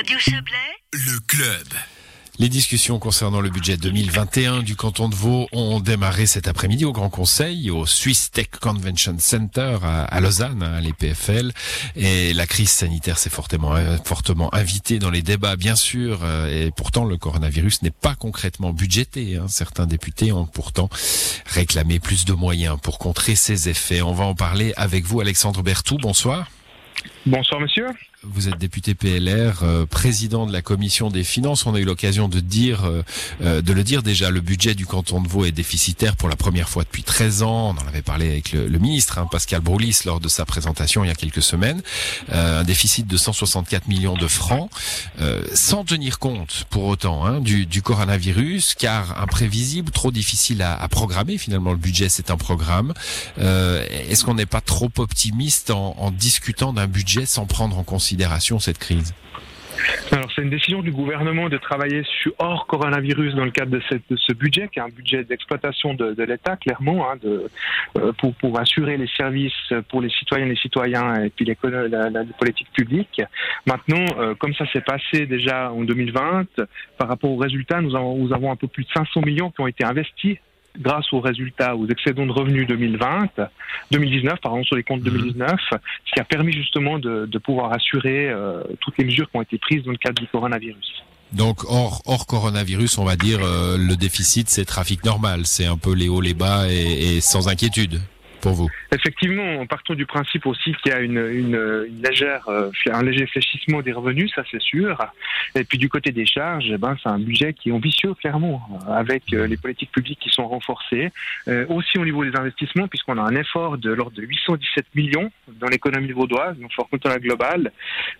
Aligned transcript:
Radio 0.00 0.16
Chablais, 0.18 0.56
Le 0.92 1.18
club. 1.26 1.66
Les 2.38 2.48
discussions 2.48 2.98
concernant 2.98 3.42
le 3.42 3.50
budget 3.50 3.76
2021 3.76 4.62
du 4.62 4.74
canton 4.74 5.10
de 5.10 5.14
Vaud 5.14 5.46
ont 5.52 5.78
démarré 5.78 6.24
cet 6.24 6.48
après-midi 6.48 6.86
au 6.86 6.92
Grand 6.92 7.10
Conseil, 7.10 7.70
au 7.70 7.84
Swiss 7.84 8.30
Tech 8.30 8.46
Convention 8.62 9.16
Center 9.18 9.76
à, 9.82 10.20
Lausanne, 10.20 10.62
à 10.62 10.80
l'EPFL. 10.80 11.52
Et 11.96 12.32
la 12.32 12.46
crise 12.46 12.70
sanitaire 12.70 13.18
s'est 13.18 13.28
fortement, 13.28 13.74
fortement 14.02 14.48
invitée 14.54 14.98
dans 14.98 15.10
les 15.10 15.20
débats, 15.20 15.56
bien 15.56 15.76
sûr. 15.76 16.20
euh, 16.22 16.66
Et 16.68 16.70
pourtant, 16.70 17.04
le 17.04 17.18
coronavirus 17.18 17.82
n'est 17.82 17.90
pas 17.90 18.14
concrètement 18.14 18.72
budgété. 18.72 19.36
hein. 19.36 19.48
Certains 19.48 19.84
députés 19.86 20.32
ont 20.32 20.46
pourtant 20.46 20.88
réclamé 21.44 21.98
plus 22.00 22.24
de 22.24 22.32
moyens 22.32 22.78
pour 22.82 22.98
contrer 22.98 23.34
ses 23.34 23.68
effets. 23.68 24.00
On 24.00 24.14
va 24.14 24.24
en 24.24 24.34
parler 24.34 24.72
avec 24.78 25.04
vous, 25.04 25.20
Alexandre 25.20 25.62
Bertou. 25.62 25.98
Bonsoir. 25.98 26.46
Bonsoir 27.26 27.60
monsieur. 27.60 27.86
Vous 28.22 28.48
êtes 28.48 28.58
député 28.58 28.94
PLR, 28.94 29.62
euh, 29.62 29.86
président 29.86 30.46
de 30.46 30.52
la 30.52 30.60
commission 30.62 31.08
des 31.08 31.24
finances. 31.24 31.64
On 31.66 31.74
a 31.74 31.80
eu 31.80 31.84
l'occasion 31.84 32.28
de 32.28 32.40
dire, 32.40 32.84
euh, 32.84 33.02
euh, 33.42 33.62
de 33.62 33.72
le 33.72 33.82
dire 33.82 34.02
déjà, 34.02 34.30
le 34.30 34.40
budget 34.40 34.74
du 34.74 34.86
canton 34.86 35.20
de 35.20 35.28
Vaud 35.28 35.44
est 35.44 35.52
déficitaire 35.52 36.16
pour 36.16 36.28
la 36.28 36.36
première 36.36 36.68
fois 36.68 36.84
depuis 36.84 37.02
13 37.02 37.42
ans. 37.42 37.74
On 37.74 37.82
en 37.82 37.88
avait 37.88 38.02
parlé 38.02 38.28
avec 38.28 38.52
le, 38.52 38.78
ministre 38.78 39.18
hein, 39.18 39.26
Pascal 39.30 39.60
Broulis 39.60 40.00
lors 40.04 40.20
de 40.20 40.28
sa 40.28 40.44
présentation 40.44 41.02
il 41.04 41.08
y 41.08 41.10
a 41.10 41.14
quelques 41.14 41.42
semaines. 41.42 41.82
Euh, 42.32 42.60
un 42.60 42.64
déficit 42.64 43.06
de 43.06 43.16
164 43.16 43.88
millions 43.88 44.16
de 44.16 44.26
francs, 44.26 44.70
euh, 45.20 45.42
sans 45.54 45.84
tenir 45.84 46.18
compte 46.18 46.64
pour 46.70 46.84
autant 46.84 47.24
hein, 47.24 47.40
du, 47.40 47.64
du 47.66 47.80
coronavirus, 47.82 48.74
car 48.74 49.20
imprévisible, 49.20 49.90
trop 49.92 50.10
difficile 50.10 50.62
à, 50.62 50.74
à 50.80 50.88
programmer. 50.88 51.38
Finalement, 51.38 51.72
le 51.72 51.78
budget 51.78 52.08
c'est 52.08 52.30
un 52.30 52.36
programme. 52.36 52.92
Euh, 53.38 53.84
Est-ce 54.08 54.24
qu'on 54.24 54.34
n'est 54.34 54.46
pas 54.46 54.60
trop 54.60 54.90
optimiste 54.98 55.70
en, 55.70 55.96
en 55.98 56.10
discutant 56.10 56.72
d'un 56.74 56.86
budget 56.86 57.09
sans 57.26 57.46
prendre 57.46 57.78
en 57.78 57.84
considération 57.84 58.58
cette 58.58 58.78
crise 58.78 59.14
Alors 60.12 60.30
c'est 60.34 60.42
une 60.42 60.50
décision 60.50 60.82
du 60.82 60.92
gouvernement 60.92 61.48
de 61.48 61.56
travailler 61.56 62.02
sur 62.22 62.32
hors 62.38 62.66
coronavirus 62.66 63.34
dans 63.34 63.44
le 63.44 63.50
cadre 63.50 63.70
de, 63.72 63.82
ce 64.16 64.32
budget, 64.32 64.68
qui 64.68 64.78
est 64.78 64.82
un 64.82 64.88
budget 64.88 65.24
d'exploitation 65.24 65.94
de, 65.94 66.22
l'État, 66.22 66.56
clairement, 66.56 67.10
hein, 67.10 67.18
euh, 67.24 68.12
pour, 68.40 68.60
assurer 68.60 68.96
les 68.96 69.08
services 69.16 69.72
pour 69.88 70.00
les 70.00 70.10
citoyennes 70.10 70.48
et 70.48 70.52
les 70.52 70.56
citoyens 70.60 71.24
et 71.24 71.30
puis 71.30 71.44
l'écono- 71.44 71.88
la, 71.88 72.10
la, 72.10 72.22
la 72.22 72.24
politique 72.38 72.70
publique. 72.72 73.22
Maintenant, 73.66 74.04
euh, 74.18 74.34
comme 74.34 74.54
ça 74.54 74.66
s'est 74.72 74.80
passé 74.80 75.26
déjà 75.26 75.72
en 75.72 75.82
2020, 75.82 76.46
par 76.98 77.08
rapport 77.08 77.30
aux 77.30 77.38
résultats, 77.38 77.80
nous 77.80 77.96
avons 77.96 78.52
un 78.52 78.56
peu 78.56 78.68
plus 78.68 78.84
de 78.84 78.90
500 78.94 79.22
millions 79.22 79.50
qui 79.50 79.60
ont 79.60 79.66
été 79.66 79.84
investis 79.84 80.38
grâce 80.78 81.12
aux 81.12 81.20
résultats, 81.20 81.76
aux 81.76 81.86
excédents 81.88 82.26
de 82.26 82.32
revenus 82.32 82.66
2020, 82.66 83.28
2019, 83.90 84.40
pardon, 84.42 84.62
sur 84.64 84.76
les 84.76 84.82
comptes 84.82 85.02
2019, 85.02 85.50
ce 85.70 85.76
qui 86.12 86.20
a 86.20 86.24
permis 86.24 86.52
justement 86.52 86.98
de, 86.98 87.26
de 87.26 87.38
pouvoir 87.38 87.72
assurer 87.72 88.28
euh, 88.30 88.62
toutes 88.80 88.98
les 88.98 89.04
mesures 89.04 89.30
qui 89.30 89.36
ont 89.36 89.42
été 89.42 89.58
prises 89.58 89.82
dans 89.84 89.90
le 89.92 89.96
cadre 89.96 90.20
du 90.20 90.28
coronavirus. 90.28 91.04
Donc 91.32 91.64
hors, 91.68 92.02
hors 92.06 92.26
coronavirus, 92.26 92.98
on 92.98 93.04
va 93.04 93.16
dire 93.16 93.38
euh, 93.42 93.76
le 93.78 93.96
déficit 93.96 94.48
c'est 94.48 94.64
trafic 94.64 95.04
normal, 95.04 95.42
c'est 95.44 95.66
un 95.66 95.76
peu 95.76 95.94
les 95.94 96.08
hauts 96.08 96.20
les 96.20 96.34
bas 96.34 96.68
et, 96.68 97.16
et 97.16 97.20
sans 97.20 97.48
inquiétude 97.48 98.00
Effectivement, 98.92 99.66
partons 99.66 99.94
du 99.94 100.06
principe 100.06 100.46
aussi 100.46 100.74
qu'il 100.82 100.92
y 100.92 100.94
a 100.94 101.00
une, 101.00 101.18
une, 101.18 101.86
une 101.88 102.02
légère, 102.02 102.48
euh, 102.48 102.70
un 102.90 103.02
léger 103.02 103.26
fléchissement 103.26 103.82
des 103.82 103.92
revenus, 103.92 104.32
ça 104.34 104.42
c'est 104.50 104.60
sûr. 104.60 104.98
Et 105.54 105.64
puis 105.64 105.78
du 105.78 105.88
côté 105.88 106.12
des 106.12 106.26
charges, 106.26 106.70
eh 106.72 106.78
ben, 106.78 106.96
c'est 107.02 107.08
un 107.08 107.18
budget 107.18 107.52
qui 107.52 107.70
est 107.70 107.72
ambitieux, 107.72 108.14
clairement, 108.14 108.62
avec 108.88 109.32
euh, 109.32 109.46
les 109.46 109.56
politiques 109.56 109.92
publiques 109.92 110.20
qui 110.20 110.30
sont 110.30 110.46
renforcées. 110.46 111.10
Euh, 111.48 111.66
aussi 111.68 111.98
au 111.98 112.04
niveau 112.04 112.24
des 112.24 112.36
investissements, 112.36 112.88
puisqu'on 112.88 113.18
a 113.18 113.22
un 113.22 113.34
effort 113.34 113.78
de 113.78 113.90
l'ordre 113.90 114.16
de 114.16 114.22
817 114.22 114.86
millions 114.94 115.30
dans 115.60 115.68
l'économie 115.68 116.12
vaudoise, 116.12 116.56
donc 116.58 116.72
fort 116.72 116.88
compte 116.88 117.04
la 117.04 117.18
globale, 117.18 117.72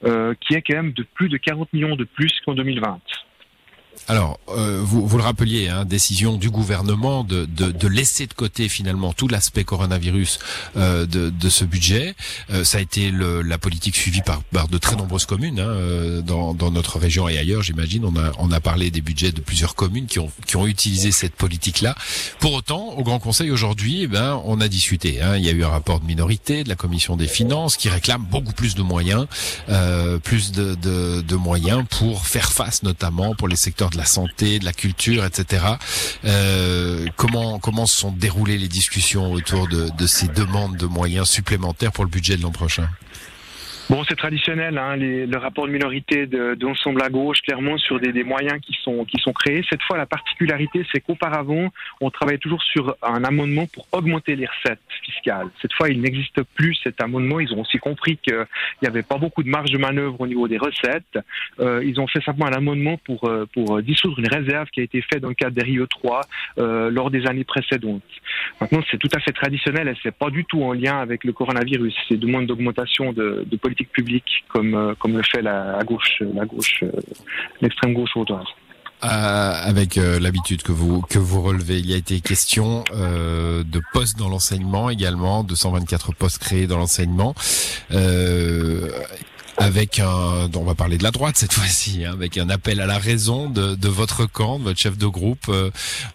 euh, 0.05 0.35
qui 0.41 0.55
est 0.55 0.63
quand 0.63 0.77
même 0.77 0.93
de 0.93 1.03
plus 1.03 1.29
de 1.29 1.37
40 1.37 1.73
millions 1.73 1.97
de 1.97 2.05
plus 2.05 2.33
qu'en 2.45 2.55
2020. 2.55 3.01
Alors, 4.09 4.41
euh, 4.49 4.81
vous, 4.83 5.07
vous 5.07 5.17
le 5.19 5.23
rappeliez, 5.23 5.69
hein, 5.69 5.85
décision 5.85 6.37
du 6.37 6.51
gouvernement 6.51 7.23
de, 7.23 7.45
de, 7.45 7.71
de 7.71 7.89
laisser 7.89 8.27
de 8.27 8.35
côté 8.35 8.69
finalement 8.69 9.13
tout 9.13 9.29
l'aspect 9.29 9.63
coronavirus 9.65 10.41
euh, 10.77 11.07
de, 11.07 11.31
de 11.31 11.49
ce 11.49 11.65
budget. 11.65 12.15
Euh, 12.51 12.65
ça 12.65 12.79
a 12.79 12.81
été 12.81 13.11
le, 13.11 13.43
la 13.43 13.59
politique 13.59 13.95
suivie 13.95 14.23
par, 14.23 14.43
par 14.45 14.67
de 14.69 14.79
très 14.79 14.97
nombreuses 14.97 15.27
communes 15.27 15.61
hein, 15.61 15.69
euh, 15.69 16.23
dans, 16.23 16.55
dans 16.55 16.71
notre 16.73 16.99
région 16.99 17.29
et 17.29 17.39
ailleurs, 17.39 17.63
j'imagine. 17.63 18.05
On 18.05 18.17
a, 18.17 18.33
on 18.39 18.51
a 18.51 18.61
parlé 18.61 18.91
des 18.91 19.01
budgets 19.01 19.33
de 19.33 19.41
plusieurs 19.41 19.75
communes 19.77 20.07
qui 20.07 20.19
ont, 20.19 20.31
qui 20.47 20.57
ont 20.57 20.67
utilisé 20.67 21.13
cette 21.13 21.37
politique-là. 21.37 21.95
Pour 22.41 22.55
autant, 22.55 22.95
au 22.97 23.05
Grand 23.05 23.21
Conseil 23.21 23.51
aujourd'hui, 23.51 24.03
eh 24.03 24.07
ben, 24.09 24.41
on 24.45 24.61
a 24.61 24.67
discuté. 24.69 25.23
Hein, 25.23 25.37
il 25.37 25.45
y 25.45 25.49
a 25.49 25.53
eu 25.53 25.63
un 25.63 25.69
rapport 25.69 26.01
de 26.01 26.07
minorité 26.07 26.65
de 26.65 26.69
la 26.69 26.77
Commission 26.77 27.17
des 27.17 27.29
finances 27.29 27.77
qui 27.77 27.89
réclame 27.89 28.25
beaucoup 28.25 28.53
plus 28.53 28.75
de 28.75 28.83
moyens, 28.83 29.27
euh, 29.69 30.19
plus 30.19 30.51
de, 30.53 30.75
de, 30.75 31.21
de 31.21 31.37
moyens 31.37 31.85
pour 31.91 32.27
faire 32.27 32.51
face 32.51 32.83
notamment 32.83 33.35
pour 33.35 33.47
les 33.47 33.57
secteurs 33.57 33.90
de 33.91 33.97
la 33.97 34.05
santé, 34.05 34.59
de 34.59 34.65
la 34.65 34.73
culture, 34.73 35.25
etc. 35.25 35.65
Euh, 36.25 37.07
comment 37.17 37.59
comment 37.59 37.87
se 37.87 37.99
sont 37.99 38.13
déroulées 38.13 38.59
les 38.59 38.69
discussions 38.69 39.33
autour 39.33 39.69
de, 39.69 39.91
de 39.97 40.07
ces 40.07 40.29
demandes 40.29 40.77
de 40.77 40.87
moyens 40.87 41.29
supplémentaires 41.29 41.93
pour 41.93 42.05
le 42.05 42.11
budget 42.11 42.37
de 42.37 42.43
l'an 42.43 42.53
prochain? 42.53 42.89
Bon, 43.91 44.05
c'est 44.09 44.15
traditionnel, 44.15 44.79
hein, 44.79 44.95
les, 44.95 45.27
le 45.27 45.37
rapport 45.37 45.67
de 45.67 45.73
minorité 45.73 46.29
de, 46.29 46.55
de 46.55 46.65
l'ensemble 46.65 47.03
à 47.03 47.09
gauche, 47.09 47.41
clairement 47.43 47.77
sur 47.77 47.99
des, 47.99 48.13
des 48.13 48.23
moyens 48.23 48.61
qui 48.61 48.73
sont 48.85 49.05
qui 49.05 49.21
sont 49.21 49.33
créés. 49.33 49.65
Cette 49.69 49.83
fois, 49.83 49.99
la 49.99 50.07
particularité, 50.07 50.87
c'est 50.93 51.01
qu'auparavant, 51.01 51.73
on 52.01 52.09
travaillait 52.09 52.39
toujours 52.39 52.63
sur 52.63 52.95
un 53.03 53.25
amendement 53.25 53.67
pour 53.67 53.89
augmenter 53.91 54.37
les 54.37 54.47
recettes 54.47 54.79
fiscales. 55.03 55.49
Cette 55.61 55.73
fois, 55.73 55.89
il 55.89 56.01
n'existe 56.01 56.41
plus 56.55 56.77
cet 56.85 57.03
amendement. 57.03 57.41
Ils 57.41 57.53
ont 57.53 57.63
aussi 57.63 57.79
compris 57.79 58.17
qu'il 58.19 58.47
n'y 58.81 58.87
avait 58.87 59.03
pas 59.03 59.19
beaucoup 59.19 59.43
de 59.43 59.49
marge 59.49 59.73
de 59.73 59.79
manœuvre 59.79 60.21
au 60.21 60.29
niveau 60.29 60.47
des 60.47 60.59
recettes. 60.59 61.19
Euh, 61.59 61.83
ils 61.85 61.99
ont 61.99 62.07
fait 62.07 62.23
simplement 62.23 62.47
un 62.47 62.53
amendement 62.53 62.97
pour 62.99 63.25
euh, 63.25 63.45
pour 63.53 63.83
dissoudre 63.83 64.21
une 64.21 64.29
réserve 64.29 64.69
qui 64.69 64.83
a 64.83 64.85
été 64.85 65.03
faite 65.03 65.21
dans 65.21 65.31
le 65.31 65.35
cadre 65.35 65.57
des 65.57 65.65
Rio 65.65 65.89
3 65.89 66.21
euh, 66.59 66.91
lors 66.91 67.11
des 67.11 67.27
années 67.27 67.43
précédentes. 67.43 68.03
Maintenant, 68.61 68.83
c'est 68.89 68.99
tout 68.99 69.11
à 69.13 69.19
fait 69.19 69.33
traditionnel 69.33 69.89
et 69.89 69.95
c'est 70.01 70.15
pas 70.15 70.31
du 70.31 70.45
tout 70.45 70.63
en 70.63 70.75
lien 70.75 71.01
avec 71.01 71.25
le 71.25 71.33
coronavirus. 71.33 71.97
C'est 72.09 72.17
demande 72.17 72.47
d'augmentation 72.47 73.13
de, 73.13 73.45
de 73.51 73.57
politique 73.57 73.80
publique 73.89 74.45
comme 74.49 74.75
euh, 74.75 74.95
comme 74.99 75.17
le 75.17 75.23
fait 75.23 75.43
la, 75.43 75.77
la 75.79 75.85
gauche, 75.85 76.23
la 76.35 76.45
gauche, 76.45 76.83
euh, 76.83 76.91
l'extrême 77.61 77.95
gauche 77.95 78.11
vaudoise. 78.15 78.47
Euh, 79.03 79.07
avec 79.07 79.97
euh, 79.97 80.21
l'habitude 80.21 80.63
que 80.63 80.73
vous 80.73 81.01
que 81.01 81.19
vous 81.19 81.41
relevez, 81.41 81.79
il 81.79 81.87
y 81.87 81.95
a 81.95 81.97
été 81.97 82.21
question 82.21 82.85
euh, 82.95 83.65
de 83.65 83.81
postes 83.95 84.19
dans 84.19 84.29
l'enseignement 84.29 84.91
également, 84.91 85.43
224 85.43 86.15
postes 86.15 86.39
créés 86.39 86.67
dans 86.67 86.77
l'enseignement. 86.77 87.35
Euh, 87.93 88.91
avec 89.57 90.01
un, 90.01 90.51
on 90.55 90.65
va 90.65 90.75
parler 90.75 90.99
de 90.99 91.03
la 91.03 91.13
droite 91.13 91.37
cette 91.37 91.53
fois-ci, 91.55 92.05
hein, 92.05 92.13
avec 92.13 92.37
un 92.37 92.51
appel 92.51 92.79
à 92.81 92.87
la 92.87 92.99
raison 92.99 93.49
de, 93.49 93.75
de 93.75 93.89
votre 93.89 94.27
camp, 94.27 94.59
de 94.59 94.65
votre 94.65 94.79
chef 94.79 94.99
de 94.99 95.07
groupe, 95.07 95.51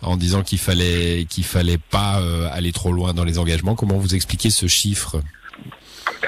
en 0.04 0.16
disant 0.16 0.44
qu'il 0.44 0.60
fallait 0.60 1.26
qu'il 1.28 1.44
fallait 1.44 1.78
pas 1.78 2.22
aller 2.52 2.72
trop 2.72 2.92
loin 2.92 3.14
dans 3.14 3.24
les 3.24 3.40
engagements. 3.40 3.76
Comment 3.76 3.98
vous 3.98 4.14
expliquez 4.14 4.50
ce 4.52 4.68
chiffre? 4.68 5.22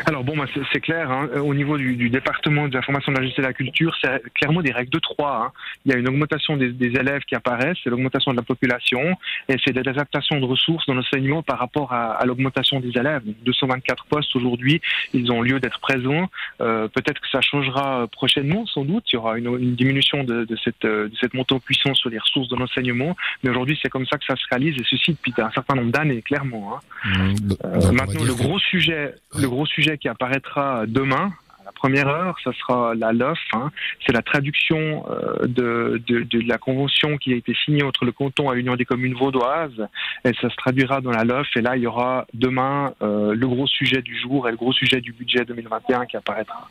Alors 0.10 0.24
bon, 0.24 0.38
bah, 0.38 0.46
c'est 0.72 0.80
clair. 0.80 1.12
hein, 1.12 1.28
au 1.44 1.54
niveau 1.54 1.78
du, 1.78 1.98
du 1.98 2.10
département 2.10 2.70
de 2.70 2.74
la 2.74 2.82
formation 2.82 3.12
de 3.12 3.18
la 3.18 3.24
justice 3.24 3.40
et 3.40 3.42
de 3.42 3.48
la 3.48 3.54
culture, 3.54 3.94
c'est 4.02 4.22
clairement 4.36 4.62
des 4.62 4.72
règles 4.72 4.90
de 4.92 5.00
trois. 5.00 5.48
hein. 5.48 5.52
Il 5.86 5.92
y 5.92 5.96
a 5.96 5.98
une 5.98 6.08
augmentation 6.08 6.56
des, 6.56 6.72
des 6.72 6.98
élèves 6.98 7.24
qui 7.28 7.36
apparaissent, 7.36 7.78
c'est 7.84 7.90
l'augmentation 7.90 8.32
de 8.32 8.38
la 8.38 8.42
population, 8.44 9.02
et 9.50 9.56
c'est 9.66 9.74
des 9.74 9.82
adaptations 9.90 10.40
de 10.40 10.46
ressources 10.46 10.86
dans 10.86 10.94
l'enseignement 10.94 11.44
par 11.44 11.60
rapport 11.60 11.92
à, 11.92 12.14
à 12.14 12.26
l'augmentation 12.26 12.80
des 12.80 12.98
élèves. 12.98 13.22
Donc, 13.26 13.36
224 13.44 14.06
postes 14.06 14.34
aujourd'hui, 14.38 14.80
ils 15.14 15.30
ont 15.30 15.42
lieu 15.42 15.60
d'être 15.60 15.80
présents. 15.82 16.30
Euh, 16.62 16.88
Peut-être 16.88 17.20
que 17.20 17.28
ça 17.30 17.42
changera 17.42 18.04
euh, 18.04 18.08
prochainement, 18.08 18.66
sans 18.66 18.86
doute. 18.86 19.04
Il 19.12 19.16
y 19.16 19.20
aura 19.20 19.38
une, 19.38 19.48
une 19.60 19.76
diminution 19.76 20.24
de, 20.24 20.46
de 20.46 20.56
cette, 20.64 20.86
euh, 20.86 21.10
de 21.10 21.16
cette 21.20 21.34
montée 21.34 21.54
en 21.54 21.60
puissance 21.60 21.98
sur 21.98 22.10
les 22.10 22.18
ressources 22.18 22.48
de 22.48 22.56
l'enseignement, 22.56 23.14
mais 23.44 23.50
aujourd'hui, 23.50 23.78
c'est 23.84 23.90
comme 23.90 24.06
ça 24.08 24.18
que 24.18 24.24
ça 24.26 24.38
se 24.38 24.46
réalise, 24.50 24.76
et 24.80 24.86
ceci 24.90 25.12
depuis 25.12 25.34
un 25.42 25.52
certain 25.52 25.76
nombre 25.76 25.92
d'années, 25.92 26.22
clairement. 26.22 26.76
hein. 26.78 26.80
Mmh, 27.04 27.36
Euh, 27.66 27.92
maintenant, 27.92 28.24
le 28.24 28.34
que- 28.34 28.38
gros 28.44 28.60
sujet, 28.60 29.14
Ouais. 29.36 29.42
le 29.42 29.50
gros 29.50 29.66
sujet 29.66 29.97
qui 29.98 30.08
apparaîtra 30.08 30.86
demain, 30.88 31.32
à 31.60 31.66
la 31.66 31.72
première 31.72 32.08
heure, 32.08 32.36
ça 32.44 32.52
sera 32.54 32.96
la 32.96 33.12
LOF. 33.12 33.38
hein. 33.54 33.72
C'est 34.06 34.14
la 34.14 34.22
traduction 34.22 35.06
euh, 35.10 35.46
de, 35.48 36.02
de, 36.08 36.48
la 36.48 36.58
convention 36.58 37.18
qui 37.18 37.34
a 37.34 37.36
été 37.36 37.54
signée 37.66 37.84
entre 37.84 38.06
le 38.06 38.12
canton 38.12 38.52
et 38.52 38.56
l'Union 38.56 38.76
des 38.76 38.86
communes 38.86 39.16
vaudoises. 39.16 39.88
Et 40.24 40.32
ça 40.42 40.50
se 40.50 40.56
traduira 40.56 41.02
dans 41.02 41.12
la 41.12 41.24
LOF. 41.24 41.48
Et 41.56 41.62
là, 41.62 41.76
il 41.76 41.84
y 41.84 41.88
aura 41.88 42.26
demain 42.34 42.94
euh, 43.02 43.34
le 43.36 43.48
gros 43.48 43.68
sujet 43.68 44.02
du 44.02 44.18
jour 44.20 44.48
et 44.48 44.52
le 44.52 44.58
gros 44.58 44.74
sujet 44.74 45.02
du 45.02 45.12
budget 45.12 45.44
2021 45.46 46.06
qui 46.06 46.18
apparaîtra. 46.18 46.70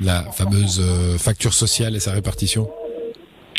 la 0.00 0.22
fameuse 0.32 0.80
euh, 0.80 1.18
facture 1.18 1.52
sociale 1.52 1.94
et 1.96 2.00
sa 2.00 2.12
répartition. 2.12 2.70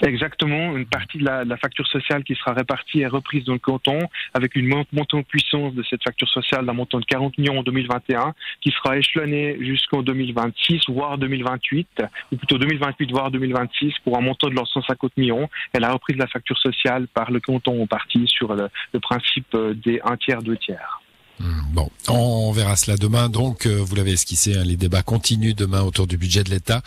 Exactement, 0.01 0.77
une 0.77 0.85
partie 0.85 1.17
de 1.17 1.25
la, 1.25 1.43
de 1.43 1.49
la 1.49 1.57
facture 1.57 1.85
sociale 1.87 2.23
qui 2.23 2.33
sera 2.35 2.53
répartie 2.53 3.01
et 3.01 3.07
reprise 3.07 3.43
dans 3.43 3.53
le 3.53 3.59
canton, 3.59 3.99
avec 4.33 4.55
une 4.55 4.67
mont- 4.67 4.85
montée 4.93 5.17
en 5.17 5.23
puissance 5.23 5.73
de 5.73 5.83
cette 5.83 6.03
facture 6.03 6.29
sociale 6.29 6.65
d'un 6.65 6.73
montant 6.73 6.99
de 6.99 7.05
40 7.05 7.37
millions 7.37 7.59
en 7.59 7.63
2021, 7.63 8.33
qui 8.61 8.71
sera 8.71 8.97
échelonnée 8.97 9.57
jusqu'en 9.59 10.01
2026, 10.01 10.83
voire 10.87 11.17
2028, 11.17 12.03
ou 12.31 12.37
plutôt 12.37 12.57
2028, 12.57 13.11
voire 13.11 13.29
2026, 13.29 13.93
pour 14.05 14.17
un 14.17 14.21
montant 14.21 14.47
de 14.47 14.55
leurs 14.55 14.67
150 14.69 15.17
millions, 15.17 15.49
et 15.73 15.79
la 15.79 15.91
reprise 15.91 16.15
de 16.15 16.21
la 16.21 16.27
facture 16.27 16.57
sociale 16.57 17.07
par 17.13 17.31
le 17.31 17.41
canton 17.41 17.81
en 17.83 17.87
partie 17.87 18.25
sur 18.27 18.53
le, 18.53 18.69
le 18.93 18.99
principe 19.01 19.53
euh, 19.55 19.73
des 19.73 19.99
un 20.05 20.15
tiers, 20.15 20.41
deux 20.41 20.57
tiers. 20.57 21.01
Hmm, 21.39 21.73
bon, 21.73 21.89
on 22.09 22.51
verra 22.51 22.75
cela 22.75 22.97
demain. 22.97 23.29
Donc, 23.29 23.65
euh, 23.65 23.77
vous 23.81 23.95
l'avez 23.95 24.11
esquissé, 24.11 24.57
hein, 24.57 24.63
les 24.63 24.75
débats 24.75 25.03
continuent 25.03 25.53
demain 25.55 25.81
autour 25.81 26.07
du 26.07 26.17
budget 26.17 26.43
de 26.43 26.49
l'État. 26.49 26.81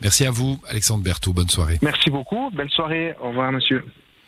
Merci 0.00 0.24
à 0.24 0.30
vous, 0.30 0.58
Alexandre 0.68 1.04
Berthoud. 1.04 1.34
Bonne 1.34 1.48
soirée. 1.48 1.78
Merci 1.82 2.10
beaucoup. 2.10 2.50
Belle 2.50 2.70
soirée. 2.70 3.14
Au 3.20 3.28
revoir, 3.28 3.52
monsieur. 3.52 3.84